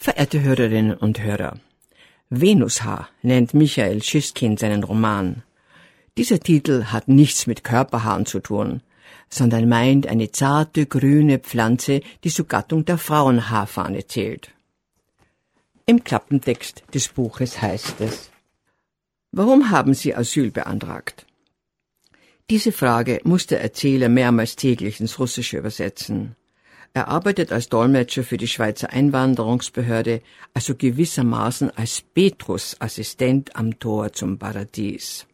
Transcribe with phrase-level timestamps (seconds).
[0.00, 1.58] Verehrte Hörerinnen und Hörer,
[2.30, 5.42] Venushaar nennt Michael Schischkin seinen Roman.
[6.16, 8.80] Dieser Titel hat nichts mit Körperhaaren zu tun,
[9.28, 14.52] sondern meint eine zarte grüne Pflanze, die zur Gattung der Frauenhaarfahne zählt.
[15.84, 18.30] Im Klappentext des Buches heißt es
[19.32, 21.26] Warum haben Sie Asyl beantragt?
[22.50, 26.36] Diese Frage muss der Erzähler mehrmals täglich ins Russische übersetzen.
[26.94, 30.20] Er arbeitet als Dolmetscher für die Schweizer Einwanderungsbehörde,
[30.54, 35.26] also gewissermaßen als Petrus-Assistent am Tor zum Paradies.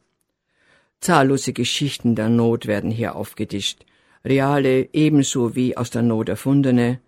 [1.01, 3.85] Zahllose Geschichten der Not werden hier aufgetischt,
[4.25, 7.01] reale ebenso wie aus der Not erfundene,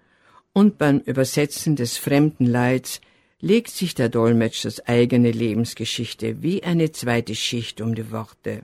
[0.52, 3.00] und beim Übersetzen des fremden Leids
[3.41, 8.62] legt sich der Dolmetschers eigene Lebensgeschichte wie eine zweite Schicht um die Worte.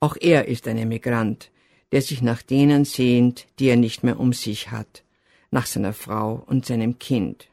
[0.00, 1.50] Auch er ist ein Emigrant,
[1.92, 5.04] der sich nach denen sehnt, die er nicht mehr um sich hat,
[5.50, 7.48] nach seiner Frau und seinem Kind.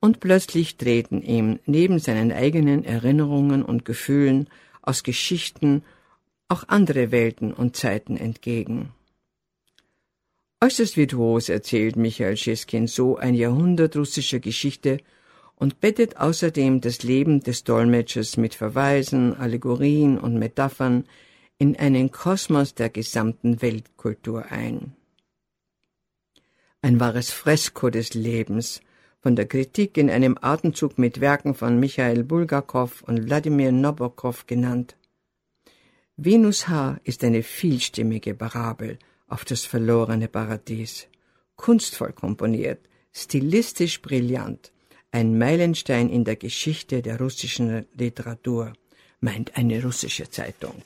[0.00, 4.48] Und plötzlich treten ihm neben seinen eigenen Erinnerungen und Gefühlen
[4.82, 5.82] aus Geschichten
[6.48, 8.92] auch andere Welten und Zeiten entgegen.
[10.62, 14.98] Äußerst virtuos erzählt Michael Scheskin so ein Jahrhundert russischer Geschichte
[15.54, 21.04] und bettet außerdem das Leben des Dolmetschers mit Verweisen, Allegorien und Metaphern
[21.60, 24.96] in einen Kosmos der gesamten Weltkultur ein.
[26.80, 28.80] Ein wahres Fresko des Lebens,
[29.20, 34.96] von der Kritik in einem Atemzug mit Werken von Michael Bulgakov und Wladimir Nabokov genannt.
[36.16, 41.08] Venus Haar ist eine vielstimmige Parabel auf das verlorene Paradies,
[41.56, 42.80] kunstvoll komponiert,
[43.12, 44.72] stilistisch brillant,
[45.12, 48.72] ein Meilenstein in der Geschichte der russischen Literatur,
[49.20, 50.82] meint eine russische Zeitung.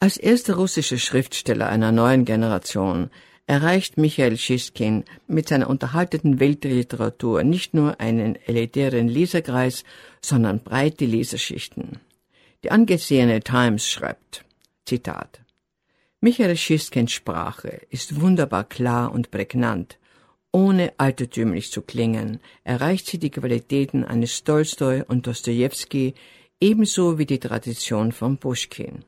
[0.00, 3.10] Als erster russischer Schriftsteller einer neuen Generation
[3.48, 9.82] erreicht Michael Schischkin mit seiner unterhaltenden Weltliteratur nicht nur einen elitären Leserkreis,
[10.20, 11.98] sondern breite Leserschichten.
[12.62, 14.44] Die angesehene Times schreibt,
[14.84, 15.40] Zitat,
[16.20, 19.98] Michael Schischkins Sprache ist wunderbar klar und prägnant.
[20.52, 26.14] Ohne altertümlich zu klingen, erreicht sie die Qualitäten eines Tolstoi und Dostojewski
[26.60, 29.04] ebenso wie die Tradition von Puschkin.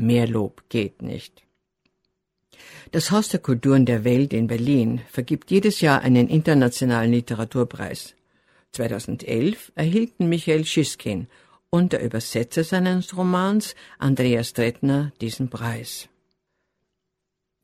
[0.00, 1.42] Mehr Lob geht nicht.
[2.92, 8.14] Das Haus der Kulturen der Welt in Berlin vergibt jedes Jahr einen internationalen Literaturpreis.
[8.70, 11.26] 2011 erhielten Michael Schiskin
[11.68, 16.08] und der Übersetzer seines Romans Andreas Trettner diesen Preis.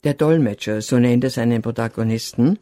[0.02, 2.58] Der Dolmetscher, so nennt er seinen Protagonisten,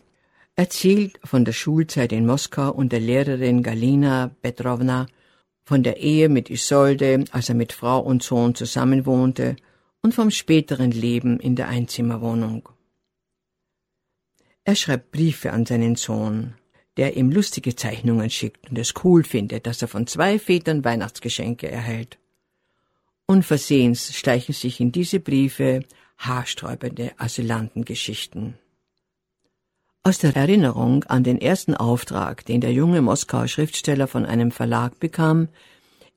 [0.54, 5.06] erzählt von der Schulzeit in Moskau und der Lehrerin Galina Petrovna
[5.64, 9.56] von der Ehe mit Isolde, als er mit Frau und Sohn zusammenwohnte,
[10.02, 12.68] und vom späteren Leben in der Einzimmerwohnung.
[14.64, 16.54] Er schreibt Briefe an seinen Sohn,
[16.96, 21.70] der ihm lustige Zeichnungen schickt und es cool findet, dass er von zwei Vätern Weihnachtsgeschenke
[21.70, 22.18] erhält.
[23.26, 25.84] Unversehens schleichen sich in diese Briefe
[26.18, 28.58] haarsträubende Asylantengeschichten.
[30.04, 34.98] Aus der Erinnerung an den ersten Auftrag, den der junge Moskauer Schriftsteller von einem Verlag
[34.98, 35.48] bekam,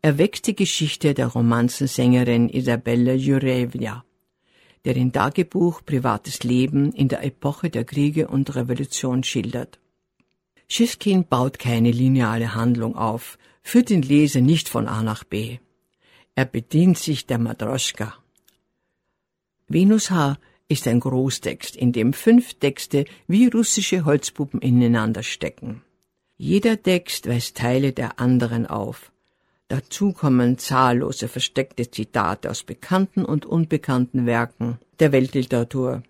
[0.02, 4.04] erweckt die Geschichte der Romansensängerin Isabella Jurevja,
[4.86, 9.78] deren Tagebuch privates Leben in der Epoche der Kriege und Revolution schildert.
[10.68, 15.60] Schischkin baut keine lineare Handlung auf, führt den Leser nicht von A nach B.
[16.34, 18.16] Er bedient sich der Madroschka.
[19.68, 25.84] Venushaar ist ein Großtext, in dem fünf Texte wie russische Holzpuppen ineinander stecken.
[26.38, 29.12] Jeder Text weist Teile der anderen auf.
[29.68, 36.04] Dazu kommen zahllose versteckte Zitate aus bekannten und unbekannten Werken der Weltliteratur.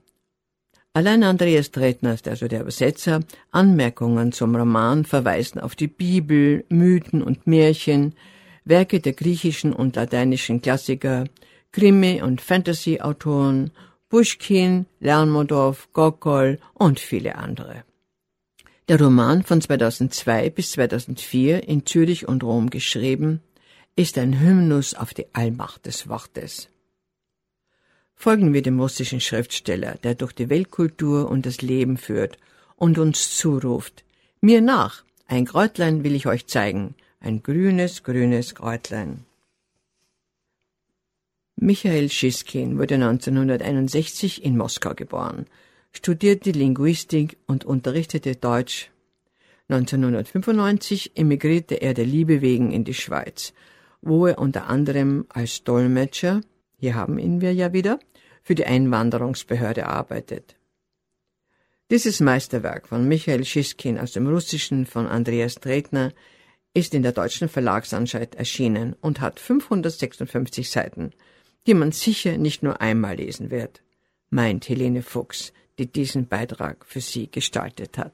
[0.94, 3.19] Allein Andreas Tretner, also der Übersetzer,
[3.51, 8.13] Anmerkungen zum Roman verweisen auf die Bibel, Mythen und Märchen,
[8.63, 11.25] Werke der griechischen und lateinischen Klassiker,
[11.71, 13.71] Krimi- und Fantasy-Autoren
[14.15, 17.83] Pushkin, Lermontov, Gogol und viele andere.
[18.88, 23.41] Der Roman von 2002 bis 2004 in Zürich und Rom geschrieben,
[23.97, 26.69] ist ein Hymnus auf die Allmacht des Wortes.
[28.13, 32.38] Folgen wir dem russischen Schriftsteller, der durch die Weltkultur und das Leben führt
[32.77, 34.06] und uns zuruft,
[34.39, 39.25] mir nach, ein Kräutlein will ich euch zeigen, ein grünes, grünes Kräutlein.
[41.57, 45.46] Michael Schiskin wurde 1961 in Moskau geboren,
[45.94, 48.92] studierte Linguistik und unterrichtete Deutsch.
[49.69, 53.54] 1995 emigrierte er der Liebe wegen in die Schweiz,
[54.02, 56.42] wo er unter anderem als Dolmetscher,
[56.78, 58.00] hier haben ihn wir ja wieder,
[58.44, 60.57] für die Einwanderungsbehörde arbeitet.
[61.90, 66.12] Dieses Meisterwerk von Michael Schischkin aus dem Russischen von Andreas Tretner
[66.74, 71.12] ist in der deutschen Verlagsanstalt erschienen und hat 556 Seiten,
[71.67, 73.81] die man sicher nicht nur einmal lesen wird,
[74.29, 78.13] meint Helene Fuchs, die diesen Beitrag für Sie gestaltet hat.